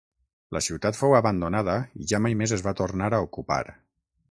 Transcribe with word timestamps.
La 0.55 0.61
ciutat 0.67 0.97
fou 0.99 1.13
abandonada 1.17 1.77
i 2.05 2.09
ja 2.13 2.23
mai 2.27 2.39
més 2.41 2.57
es 2.59 2.65
va 2.69 2.75
tornar 2.83 3.13
a 3.13 3.23
ocupar. 3.29 3.63